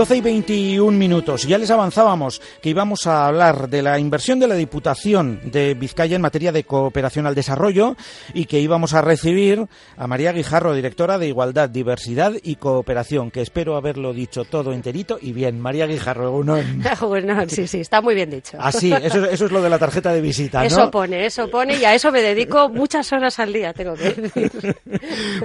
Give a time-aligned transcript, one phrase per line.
[0.00, 1.42] 12 y 21 minutos.
[1.46, 6.16] Ya les avanzábamos que íbamos a hablar de la inversión de la Diputación de Vizcaya
[6.16, 7.96] en materia de cooperación al desarrollo
[8.32, 9.66] y que íbamos a recibir
[9.98, 15.18] a María Guijarro, directora de Igualdad, Diversidad y Cooperación, que espero haberlo dicho todo enterito
[15.20, 15.60] y bien.
[15.60, 16.56] María Guijarro, uno.
[17.02, 18.56] bueno, sí, sí, está muy bien dicho.
[18.58, 20.66] Así, ah, eso, eso es lo de la tarjeta de visita, ¿no?
[20.66, 24.12] Eso pone, eso pone y a eso me dedico muchas horas al día, tengo que
[24.12, 24.76] decir.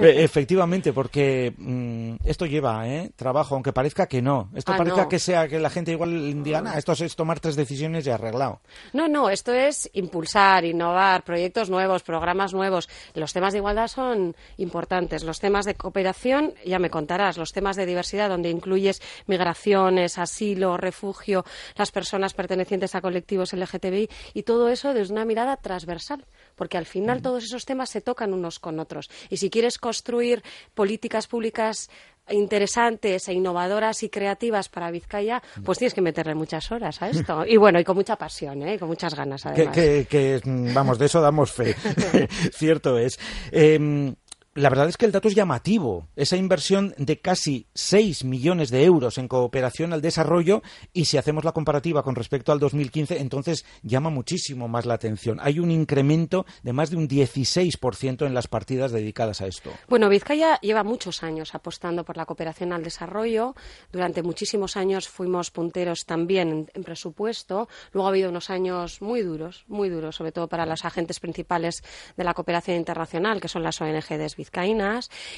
[0.00, 3.10] Efectivamente, porque mm, esto lleva ¿eh?
[3.16, 4.45] trabajo, aunque parezca que no.
[4.54, 8.06] Esto ah, parece que sea que la gente igual diga, esto es tomar tres decisiones
[8.06, 8.60] y arreglado.
[8.92, 12.88] No, no, esto es impulsar, innovar, proyectos nuevos, programas nuevos.
[13.14, 15.24] Los temas de igualdad son importantes.
[15.24, 20.76] Los temas de cooperación, ya me contarás, los temas de diversidad, donde incluyes migraciones, asilo,
[20.76, 21.44] refugio,
[21.76, 26.86] las personas pertenecientes a colectivos LGTBI y todo eso desde una mirada transversal, porque al
[26.86, 29.10] final todos esos temas se tocan unos con otros.
[29.30, 30.42] Y si quieres construir
[30.74, 31.90] políticas públicas
[32.30, 37.44] interesantes e innovadoras y creativas para Vizcaya, pues tienes que meterle muchas horas a esto.
[37.46, 38.78] Y bueno, y con mucha pasión, ¿eh?
[38.78, 39.74] con muchas ganas además.
[39.74, 41.74] Que, vamos, de eso damos fe.
[42.52, 43.18] Cierto es.
[43.50, 44.14] Em,
[44.56, 46.08] la verdad es que el dato es llamativo.
[46.16, 50.62] Esa inversión de casi 6 millones de euros en cooperación al desarrollo
[50.94, 55.38] y si hacemos la comparativa con respecto al 2015, entonces llama muchísimo más la atención.
[55.42, 59.70] Hay un incremento de más de un 16% en las partidas dedicadas a esto.
[59.88, 63.54] Bueno, Vizcaya lleva muchos años apostando por la cooperación al desarrollo.
[63.92, 67.68] Durante muchísimos años fuimos punteros también en, presupuesto.
[67.92, 71.84] Luego ha habido unos años muy duros, muy duros, sobre todo para los agentes principales
[72.16, 74.45] de la cooperación internacional, que son las ONG de Vizcaya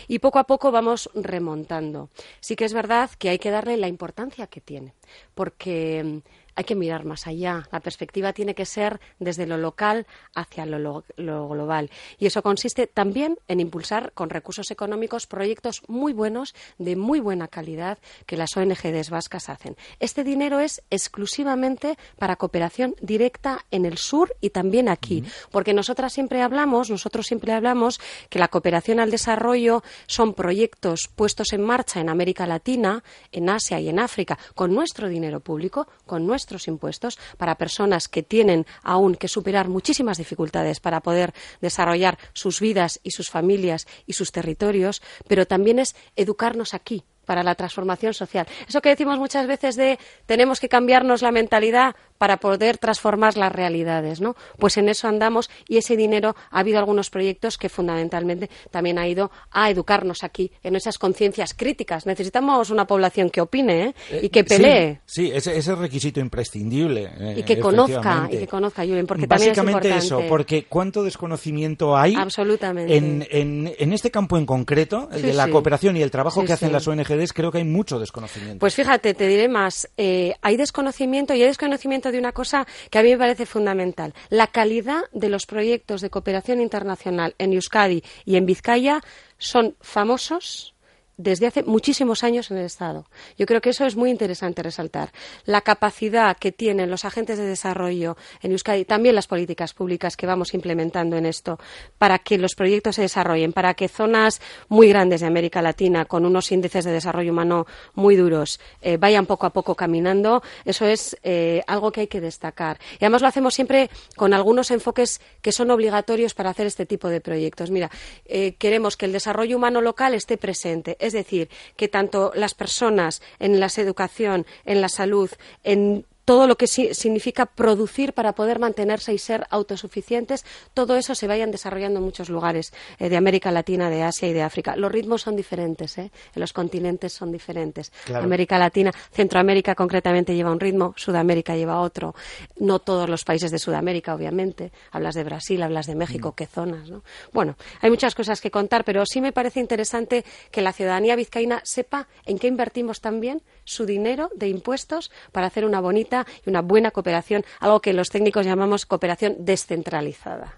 [0.06, 2.10] y poco a poco vamos remontando.
[2.41, 4.94] Sí que es verdad que hay que darle la importancia que tiene,
[5.34, 6.22] porque
[6.58, 7.69] hay que mirar más allá.
[7.70, 11.88] La perspectiva tiene que ser desde lo local hacia lo, global.
[12.19, 17.46] Y eso consiste también en impulsar con recursos económicos proyectos muy buenos, de muy buena
[17.46, 19.76] calidad, que las ONGs vascas hacen.
[20.00, 25.22] Este dinero es exclusivamente para cooperación directa en el sur y también aquí.
[25.52, 31.52] Porque nosotras siempre hablamos, nosotros siempre hablamos que la cooperación al desarrollo son proyectos puestos
[31.52, 36.26] en marcha en América Latina, en Asia y en África, con nuestro dinero público, con
[36.26, 42.19] nuestro nuestros impuestos para personas que tienen aún que superar muchísimas dificultades para poder desarrollar
[42.32, 47.54] sus vidas y sus familias y sus territorios, pero también es educarnos aquí para la
[47.54, 48.47] transformación social.
[48.66, 53.53] Eso que decimos muchas veces de tenemos que cambiarnos la mentalidad para poder transformar las
[53.53, 54.37] realidades, ¿no?
[54.59, 59.09] Pues en eso andamos y ese dinero ha habido algunos proyectos que fundamentalmente también ha
[59.09, 62.06] ido a educarnos aquí en esas conciencias críticas.
[62.06, 63.95] Necesitamos una población que opine ¿eh?
[64.23, 65.01] y eh, que pelee.
[65.06, 67.11] Sí, ese, ese requisito imprescindible.
[67.19, 72.15] Eh, y que conozca, y que conozca, Julen, porque Básicamente eso, porque cuánto desconocimiento hay
[72.15, 72.97] Absolutamente.
[72.97, 76.53] En, en, en este campo en concreto, el de la cooperación y el trabajo que
[76.53, 78.59] hacen las ONG creo que hay mucho desconocimiento.
[78.59, 79.89] Pues fíjate, te diré más.
[79.97, 84.14] Hay desconocimiento y hay desconocimiento de una cosa que a mí me parece fundamental.
[84.28, 89.00] La calidad de los proyectos de cooperación internacional en Euskadi y en Vizcaya
[89.38, 90.74] son famosos
[91.19, 93.05] desde hace muchísimos años en el Estado.
[93.37, 95.11] Yo creo que eso es muy interesante resaltar.
[95.45, 100.27] La capacidad que tienen los agentes de desarrollo en Euskadi, también las políticas públicas que
[100.27, 101.59] vamos implementando en esto,
[101.99, 106.25] para que los proyectos se desarrollen, para que zonas muy grandes de América Latina, con
[106.25, 111.17] unos índices de desarrollo humano muy duros, eh, vayan poco a poco caminando, eso es
[111.25, 112.79] eh, algo que hay que destacar.
[112.93, 117.09] Y además lo hacemos siempre con algunos enfoques que son obligatorios para hacer este tipo
[117.09, 117.73] de proyectos.
[117.73, 117.91] Mira,
[118.25, 123.20] eh, queremos que el desarrollo humano local esté presente es decir, que tanto las personas
[123.38, 125.31] en la educación, en la salud,
[125.64, 130.44] en todo lo que significa producir para poder mantenerse y ser autosuficientes,
[130.75, 134.34] todo eso se vayan desarrollando en muchos lugares eh, de América Latina, de Asia y
[134.34, 134.76] de África.
[134.76, 136.10] Los ritmos son diferentes, ¿eh?
[136.34, 137.92] en los continentes son diferentes.
[138.14, 142.14] América Latina, Centroamérica concretamente lleva un ritmo, Sudamérica lleva otro.
[142.58, 144.70] No todos los países de Sudamérica, obviamente.
[144.92, 146.34] Hablas de Brasil, hablas de México, mm.
[146.34, 146.90] qué zonas.
[146.90, 147.04] ¿no?
[147.32, 151.62] Bueno, hay muchas cosas que contar, pero sí me parece interesante que la ciudadanía vizcaína
[151.64, 156.62] sepa en qué invertimos también su dinero de impuestos para hacer una bonita y una
[156.62, 160.55] buena cooperación, algo que los técnicos llamamos cooperación descentralizada.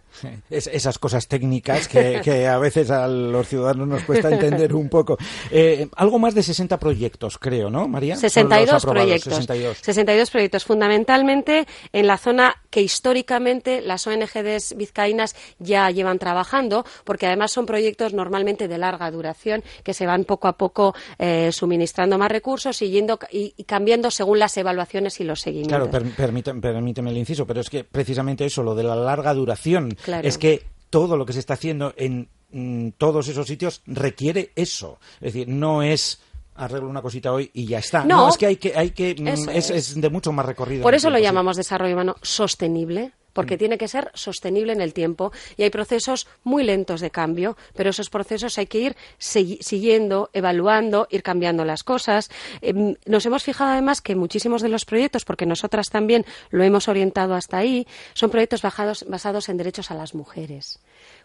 [0.51, 5.17] esas cosas técnicas que, a veces a los ciudadanos nos cuesta entender un poco.
[5.51, 8.17] Eh, algo más de 60 proyectos, creo, ¿no, María?
[8.17, 9.35] 62 proyectos.
[9.35, 9.79] 62.
[9.79, 17.26] 62 proyectos, fundamentalmente en la zona que históricamente las ONGs vizcaínas ya llevan trabajando, porque
[17.26, 22.17] además son proyectos normalmente de larga duración que se van poco a poco eh, suministrando
[22.19, 25.88] más recursos y, yendo, y, cambiando según las evaluaciones y los seguimientos.
[25.90, 30.38] Claro, permíteme el inciso, pero es que precisamente eso, lo de la larga duración, es
[30.38, 34.99] que todo lo que se está haciendo en mm, todos esos sitios requiere eso.
[35.20, 36.20] Es decir, no es
[36.61, 38.05] arreglo una cosita hoy y ya está.
[38.05, 40.83] No, es que hay que, hay que mm, es, de mucho más recorrido.
[40.83, 43.59] Por eso lo llamamos desarrollo humano sostenible, porque mm.
[43.59, 47.91] tiene que ser sostenible en el tiempo y hay procesos muy lentos de cambio, pero
[47.91, 52.31] esos procesos hay que ir siguiendo, evaluando, ir cambiando las cosas.
[52.61, 56.89] Em, nos hemos fijado además que muchísimos de los proyectos, porque nosotras también lo hemos
[56.89, 60.81] orientado hasta ahí, son proyectos basados en derechos a las mujeres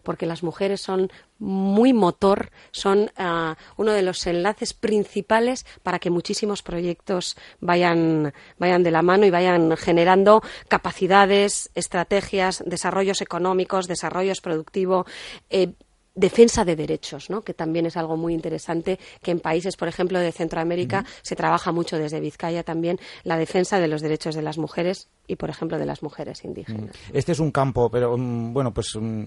[0.05, 6.09] porque las mujeres son muy motor, son ah, uno de los enlaces principales para que
[6.09, 14.41] muchísimos proyectos vayan, vayan de la mano y vayan generando capacidades, estrategias, desarrollos económicos, desarrollos
[14.41, 15.05] productivos.
[15.49, 15.73] Eh,
[16.15, 17.41] defensa de derechos, ¿no?
[17.41, 21.71] que también es algo muy interesante, que en países, por ejemplo, de Centroamérica se trabaja
[21.73, 25.77] mucho desde Vizcaya también la defensa de los derechos de las mujeres y, por ejemplo,
[25.77, 26.95] de las mujeres indígenas.
[27.11, 29.25] Este es un campo, pero mm, bueno, pues mm,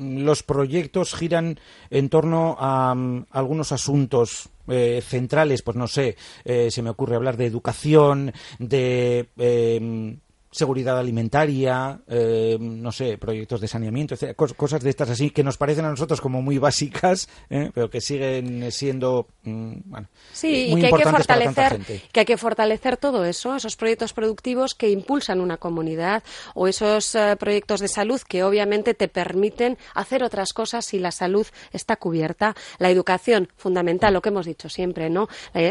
[0.00, 1.58] los proyectos giran
[1.90, 7.16] en torno a, mm, algunos asuntos eh, centrales, pues no sé, eh, se me ocurre
[7.16, 10.16] hablar de educación, de eh,
[10.50, 15.84] seguridad alimentaria, eh, no sé, proyectos de saneamiento, cosas de estas así que nos parecen
[15.84, 20.86] a nosotros como muy básicas, eh, pero que siguen siendo mm, bueno, sí, y que
[20.86, 21.80] hay que fortalecer,
[22.10, 26.24] que hay que fortalecer todo eso, esos proyectos productivos que impulsan una comunidad
[26.54, 31.12] o esos eh, proyectos de salud que obviamente te permiten hacer otras cosas si la
[31.12, 32.56] salud está cubierta.
[32.78, 35.28] La educación fundamental, lo que hemos dicho siempre, ¿no?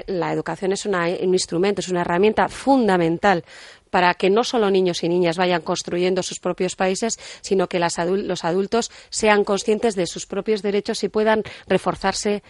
[0.07, 3.43] La, educación es un instrumento, es una herramienta fundamental
[3.89, 8.43] para que no solo niños y niñas vayan construyendo sus propios países, sino que los
[8.45, 12.43] adultos sean conscientes de sus propios derechos y puedan reforzarse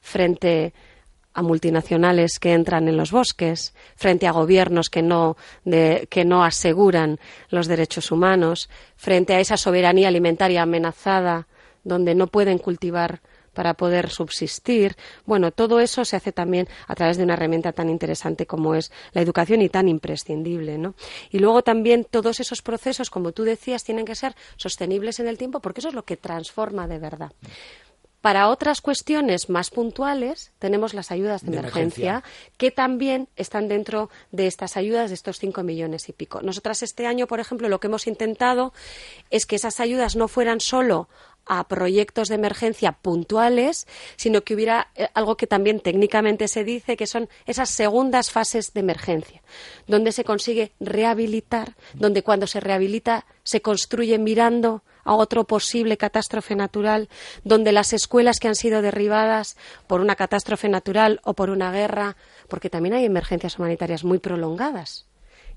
[0.00, 0.72] frente
[1.34, 7.20] a multinacionales que entran en los bosques, frente a gobiernos que no, que no aseguran
[7.48, 11.46] los derechos humanos, frente a esa soberanía alimentaria amenazada
[11.84, 13.20] donde no pueden cultivar
[13.58, 14.94] para poder subsistir.
[15.26, 18.92] Bueno, todo eso se hace también a través de una herramienta tan interesante como es
[19.10, 20.94] la educación y tan imprescindible, ¿no?
[21.32, 25.38] Y luego también todos esos procesos, como tú decías, tienen que ser sostenibles en el
[25.38, 27.32] tiempo porque eso es lo que transforma de verdad.
[28.20, 32.22] Para otras cuestiones más puntuales tenemos las ayudas de, emergencia,
[32.58, 36.42] que también están dentro de estas ayudas de estos cinco millones y pico.
[36.42, 38.72] Nosotras este año, por ejemplo, lo que hemos intentado
[39.30, 41.08] es que esas ayudas no fueran solo
[41.48, 43.86] a proyectos de emergencia puntuales,
[44.16, 48.72] sino que hubiera eh, algo que también técnicamente se dice, que son esas segundas fases
[48.74, 49.42] de emergencia,
[49.86, 56.54] donde se consigue rehabilitar, donde cuando se rehabilita se construye mirando a otro posible catástrofe
[56.54, 57.08] natural,
[57.42, 59.56] donde las escuelas que han sido derribadas
[59.86, 62.16] por una catástrofe natural o por una guerra,
[62.48, 65.07] porque también hay emergencias humanitarias muy prolongadas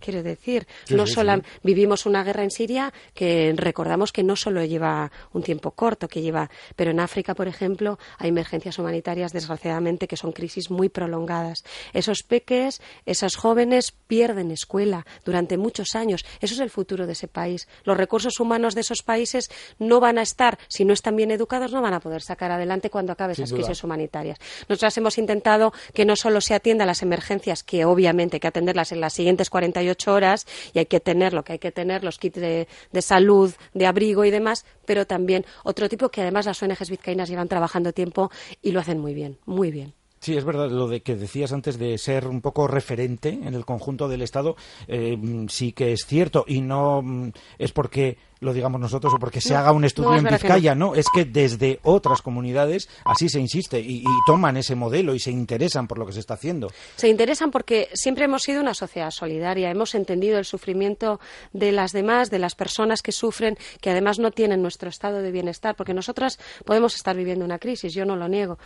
[0.02, 5.12] Quiero decir, no solo vivimos una guerra en Siria que recordamos que no solo lleva
[5.32, 10.18] un tiempo corto, que lleva, pero en África, por ejemplo, hay emergencias humanitarias, desgraciadamente, que
[10.18, 11.64] son crisis muy prolongadas.
[11.94, 16.26] Esos peques, esos jóvenes pierden escuela durante muchos años.
[16.42, 17.68] Eso es el futuro de ese país.
[17.84, 21.72] Los recursos humanos de esos países no van a estar, si no están bien educados,
[21.72, 24.40] no van a poder sacar adelante cuando acabe esas crisis humanitarias.
[24.68, 28.48] Nosotras hemos intentado que no solo se atienda a las emergencias, que obviamente hay que
[28.48, 32.04] atenderlas en las siguientes 48 horas y hay que tener lo que hay que tener,
[32.04, 32.68] los kits de,
[33.02, 37.48] salud, de abrigo y demás, pero también otro tipo que además las ONGs vizcaínas llevan
[37.48, 38.32] trabajando tiempo
[38.62, 39.94] y lo hacen muy bien, muy bien.
[40.22, 43.66] Sí, es verdad lo de que decías antes de ser un poco referente en el
[43.66, 44.56] conjunto del Estado,
[44.88, 45.18] eh,
[45.50, 49.56] sí que es cierto y no mm, es porque lo digamos nosotros o porque se
[49.56, 50.94] haga un estudio en Vizcaya, no.
[50.94, 55.88] es que desde otras comunidades así se insiste y, toman ese modelo y se interesan
[55.88, 56.68] por lo que se está haciendo.
[56.96, 61.20] Se interesan porque siempre hemos sido una sociedad solidaria, hemos entendido el sufrimiento
[61.54, 65.32] de las demás, de las personas que sufren, que además no tienen nuestro estado de
[65.32, 68.60] bienestar, porque nosotras podemos estar viviendo una crisis, yo no lo niego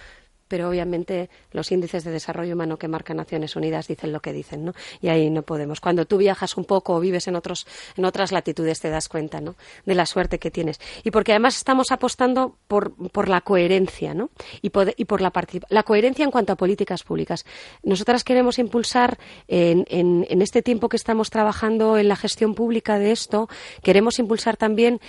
[0.48, 4.66] pero obviamente los índices de desarrollo humano que marca Naciones Unidas dicen lo que dicen,
[4.66, 4.74] ¿no?
[5.02, 5.80] Y ahí no podemos.
[5.80, 9.42] Cuando tú viajas un poco o vives en otros en otras latitudes te das cuenta,
[9.42, 9.56] ¿no?
[9.86, 14.30] De la suerte que tienes y porque además estamos apostando por, por la coherencia, ¿no?
[14.62, 15.32] Y por, y por la
[15.70, 17.46] la coherencia en cuanto a políticas públicas.
[17.84, 23.00] Nosotras queremos impulsar en, en, en este tiempo que estamos trabajando en la gestión pública
[23.00, 23.50] de esto,
[23.82, 25.00] queremos impulsar también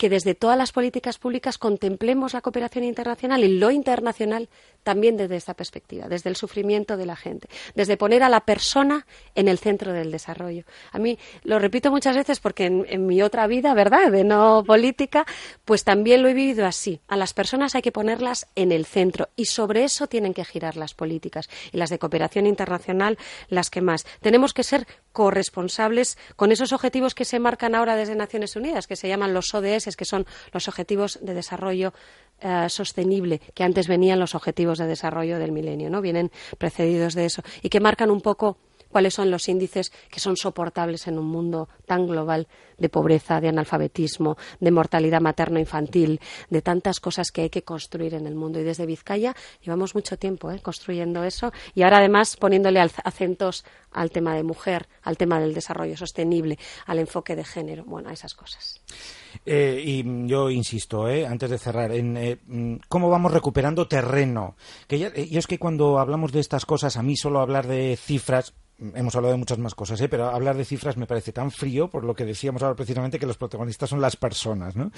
[0.00, 4.48] que desde todas las políticas públicas contemplemos la cooperación internacional y lo internacional
[4.82, 9.06] también desde esta perspectiva, desde el sufrimiento de la gente, desde poner a la persona
[9.34, 10.64] en el centro del desarrollo.
[10.92, 15.26] A mí lo repito muchas veces porque en, mi otra vida, ¿verdad?, de no política,
[15.66, 17.02] pues también lo he vivido así.
[17.06, 20.78] A las personas hay que ponerlas en el centro y sobre eso tienen que girar
[20.78, 23.18] las políticas y las de cooperación internacional
[23.50, 24.06] las que más.
[24.22, 28.96] Tenemos que ser corresponsables con esos objetivos que se marcan ahora desde Naciones Unidas, que
[28.96, 31.92] se llaman los ODS, que son los Objetivos de Desarrollo
[32.40, 36.00] eh, Sostenible, que antes venían los Objetivos de Desarrollo del Milenio, ¿no?
[36.00, 38.58] Vienen precedidos de eso y que marcan un poco
[38.90, 42.48] cuáles son los índices que son soportables en un mundo tan global
[42.80, 48.26] de pobreza, de analfabetismo, de mortalidad materno-infantil, de tantas cosas que hay que construir en
[48.26, 48.58] el mundo.
[48.58, 50.60] Y desde Vizcaya llevamos mucho tiempo ¿eh?
[50.60, 55.96] construyendo eso y ahora además poniéndole acentos al tema de mujer, al tema del desarrollo
[55.96, 58.80] sostenible, al enfoque de género, bueno, a esas cosas.
[59.44, 64.56] Eh, y yo insisto, eh, antes de cerrar, en eh, mm, cómo vamos recuperando terreno.
[64.86, 68.54] Que y es que cuando hablamos de estas cosas, a mí solo hablar de cifras
[68.94, 70.08] hemos hablado de muchas más cosas, ¿eh?
[70.08, 73.26] pero hablar de cifras me parece tan frío, por lo que decíamos ahora precisamente que
[73.26, 74.90] los protagonistas son las personas, ¿no?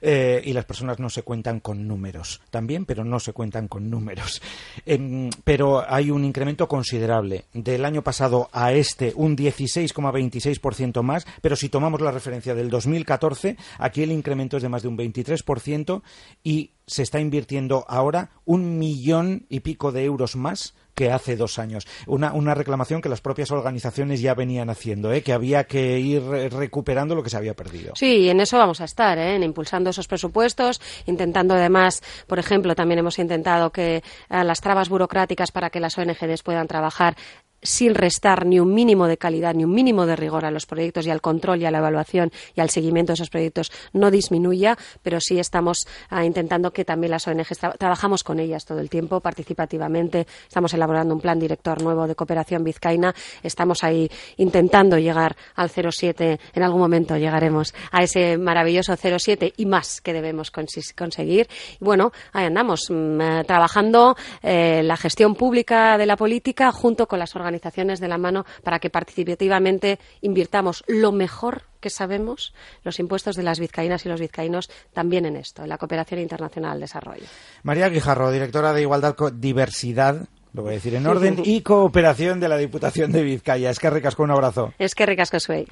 [0.00, 3.90] Eh, y las personas no se cuentan con números, también, pero no se cuentan con
[3.90, 4.42] números.
[4.86, 7.44] Em, pero hay un incremento considerable.
[7.52, 13.56] Del año pasado a este, un 16,26% más, pero si tomamos la referencia del 2014,
[13.78, 16.02] aquí el incremento es de más de un 23%
[16.42, 21.60] y se está invirtiendo ahora un millón y pico de euros más que hace dos
[21.60, 21.86] años.
[22.08, 25.22] Una, una reclamación que las propias organizaciones ya venían haciendo, ¿eh?
[25.22, 27.92] que había que ir recuperando lo que se había perdido.
[27.94, 29.36] Sí, en eso vamos a estar, ¿eh?
[29.36, 34.88] en impulsando esos presupuestos, intentando además, por ejemplo, también hemos intentado que eh, las trabas
[34.88, 37.16] burocráticas para que las ONGs puedan trabajar
[37.62, 41.06] sin restar ni un mínimo de calidad ni un mínimo de rigor a los proyectos
[41.06, 44.76] y al control y a la evaluación y al seguimiento de esos proyectos no disminuya,
[45.02, 49.20] pero sí estamos ah, intentando que también las ONGs trabajamos con ellas todo el tiempo
[49.20, 50.26] participativamente.
[50.46, 53.14] Estamos elaborando un plan director nuevo de cooperación vizcaína.
[53.42, 56.38] Estamos ahí intentando llegar al 07.
[56.54, 61.48] En algún momento llegaremos a ese maravilloso 07 y más que debemos conseguir.
[61.80, 67.06] Y bueno, ahí andamos mm, eh, trabajando eh, la gestión pública de la política junto
[67.06, 72.54] con las organizaciones organizaciones de la mano para que participativamente invirtamos lo mejor que sabemos
[72.84, 76.72] los impuestos de las vizcaínas y los vizcaínos también en esto, en la cooperación internacional
[76.72, 77.24] al desarrollo.
[77.62, 82.48] María Guijarro, directora de Igualdad, Diversidad lo voy a decir en orden, y cooperación de
[82.48, 83.70] la Diputación de Vizcaya.
[83.70, 84.72] Es que ricasco, un abrazo.
[84.78, 85.66] Es que ricasco, Suey.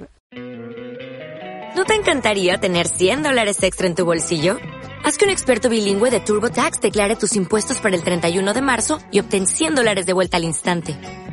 [1.74, 4.58] ¿No te encantaría tener 100 dólares extra en tu bolsillo?
[5.04, 8.98] Haz que un experto bilingüe de TurboTax declare tus impuestos para el 31 de marzo
[9.10, 10.96] y obtén 100 dólares de vuelta al instante.